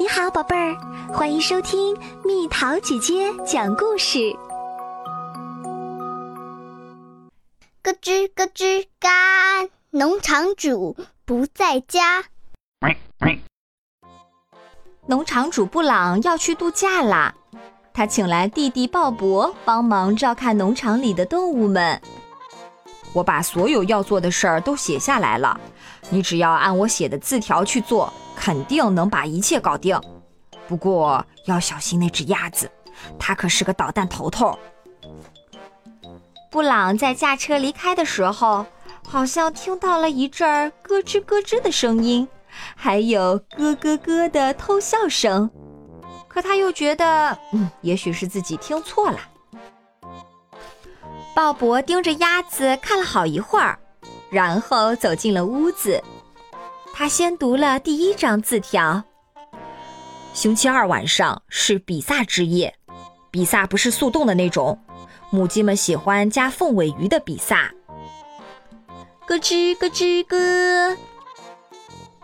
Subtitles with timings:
[0.00, 0.76] 你好，宝贝儿，
[1.12, 4.32] 欢迎收听蜜桃姐姐讲故事。
[7.82, 12.26] 咯吱咯吱嘎，农场主不在家。
[15.06, 17.34] 农场主布朗要去度假啦，
[17.92, 22.00] 他请来弟弟鲍勃帮忙照看农场里的动物们。
[23.12, 25.58] 我把所有要做的事儿都写下来了，
[26.10, 28.12] 你只要按我写的字条去做。
[28.40, 30.00] 肯定能把一切搞定，
[30.68, 32.70] 不过要小心那只鸭子，
[33.18, 34.56] 它可是个捣蛋头头。
[36.48, 38.64] 布朗在驾车离开的时候，
[39.08, 42.28] 好像听到了一阵咯吱咯吱的声音，
[42.76, 45.50] 还有咯咯咯的偷笑声。
[46.28, 49.18] 可他又觉得，嗯，也许是自己听错了。
[51.38, 53.78] 鲍勃盯着鸭子看了好一会儿，
[54.28, 56.02] 然后走进了屋子。
[56.92, 59.04] 他先读了第一张字条。
[60.32, 62.74] 星期二晚上是比萨之夜，
[63.30, 64.76] 比萨不是速冻的那种，
[65.30, 67.72] 母鸡们喜欢加凤尾鱼的比萨。
[69.24, 70.96] 咯吱咯吱咯。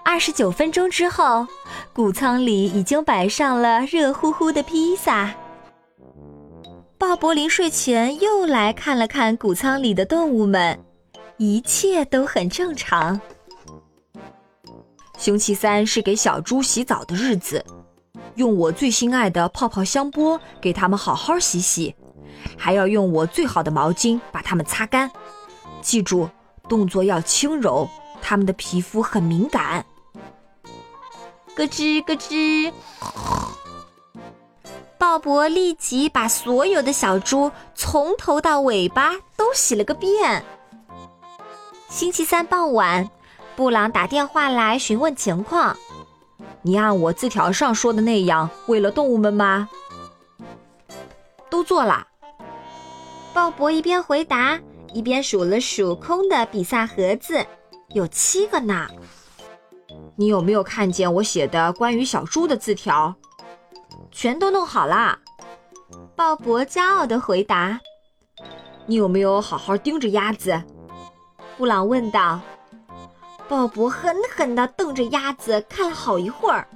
[0.03, 1.47] 二十九分钟之后，
[1.93, 5.33] 谷仓里已经摆上了热乎乎的披萨。
[7.15, 10.85] 鲍勃临睡前又来看了看谷仓里的动物们，
[11.37, 13.21] 一切都很正常。
[15.17, 17.65] 星期三是给小猪洗澡的日子，
[18.35, 21.95] 用我最心爱的泡泡香波给它们好好洗洗，
[22.59, 25.09] 还要用我最好的毛巾把它们擦干。
[25.81, 26.29] 记住，
[26.69, 27.89] 动作要轻柔，
[28.21, 29.87] 它们的皮肤很敏感。
[31.55, 32.73] 咯吱咯吱，
[35.05, 40.43] 鲍勃立即把所有的小猪从头到尾巴都洗了个遍。
[41.91, 43.11] 星期三傍晚。
[43.55, 45.77] 布朗打电话来询问情况。
[46.63, 49.69] 你按我字条上说的那样，为了动物们吗？
[51.51, 52.07] 都做了。
[53.35, 54.59] 鲍勃一边回答，
[54.95, 57.45] 一边数了数空的比萨盒子，
[57.91, 58.89] 有七个呢。
[60.17, 63.15] 你有没有看见我写的关于小猪的字条？
[64.15, 65.19] 全都弄好了。
[66.15, 67.81] 鲍勃骄傲地回答。
[68.87, 70.63] 你有没有好好盯着鸭子？
[71.59, 72.41] 布朗问道。
[73.49, 76.67] 鲍勃狠狠地瞪着鸭子看了好一会儿，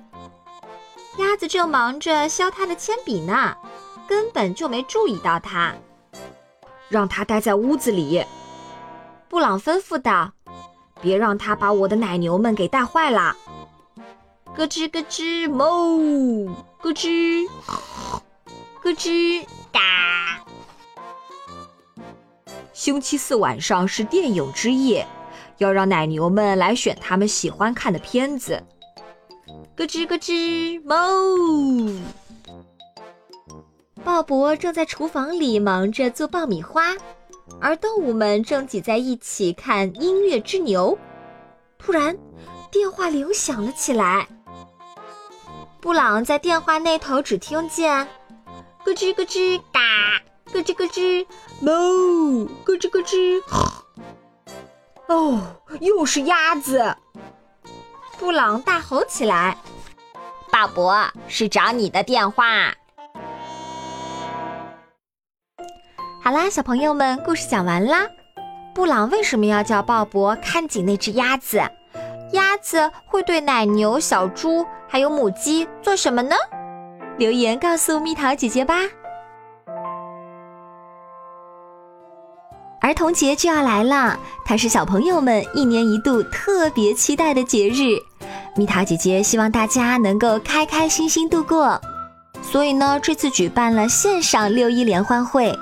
[1.19, 3.57] 鸭子正忙着削他的铅笔呢，
[4.07, 5.73] 根本就没注意到他。
[6.89, 8.25] 让他待在屋子里，
[9.29, 10.33] 布朗吩咐道
[11.01, 13.35] ：“别让他把我的奶牛们给带坏了。”
[14.55, 16.51] 咯吱咯吱，哞，
[16.81, 17.47] 咯吱，
[18.83, 20.45] 咯吱，嘎。
[22.73, 25.07] 星期四晚上是电影之夜。
[25.59, 28.63] 要让奶牛们来选他们喜欢看的片子。
[29.75, 31.99] 咯吱咯吱，哞！
[34.05, 36.95] 鲍勃正在厨房里忙着做爆米花，
[37.61, 40.97] 而动物们正挤在一起看《音乐之牛》。
[41.77, 42.17] 突然，
[42.71, 44.29] 电话铃响了起来。
[45.81, 48.07] 布朗在电话那头只听见
[48.85, 49.81] “咯吱咯吱，嘎，
[50.53, 51.25] 咯吱咯吱，
[51.63, 53.41] 哞，咯吱咯吱”。
[55.07, 55.41] 哦，
[55.81, 56.97] 又是鸭子！
[58.19, 59.57] 布朗大吼起来
[60.51, 62.75] ：“鲍勃，是找你的电话。”
[66.21, 68.09] 好啦，小朋友们，故事讲完啦。
[68.75, 71.63] 布朗为什么要叫鲍勃看紧那只鸭子？
[72.59, 76.35] 鸭子会对奶牛、小猪还有母鸡做什么呢？
[77.17, 78.75] 留言告诉蜜桃姐姐吧。
[82.81, 87.97] 儿童节就要来了，它是小朋友们一年一度特别期待的节日。
[88.57, 91.81] 蜜桃姐姐希望大家能够开开心心度过，
[92.43, 95.57] 所以呢，这次举办了线上六一联欢会。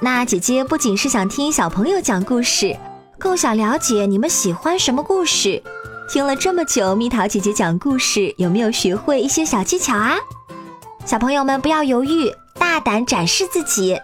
[0.00, 2.74] 那姐姐不仅是想听小朋友讲故事，
[3.18, 5.62] 更想了解你们喜欢什么故事。
[6.06, 10.16] 听了这么久蜜桃姐姐讲故事，有没有学会一些小技巧啊？
[11.06, 13.98] 小朋友们不要犹豫，大胆展示自己。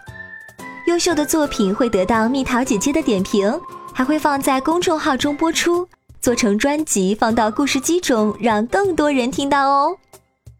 [0.87, 3.61] 优秀的作品会得到蜜桃姐姐的点评，
[3.93, 5.87] 还会放在公众号中播出，
[6.20, 9.94] 做成专辑放到故事机中，让更多人听到哦。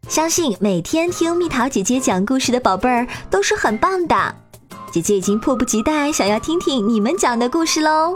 [0.07, 4.35] 相信每天听蜜桃姐姐讲故事的宝贝儿都是很棒的，
[4.91, 8.15] 姐姐已经迫不及待想要听听你们讲的故事喽。